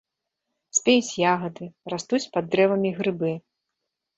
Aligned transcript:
Спеюць 0.77 1.17
ягады, 1.33 1.65
растуць 1.93 2.23
пад 2.39 2.51
дрэвамі 2.57 2.89
грыбы. 2.99 3.31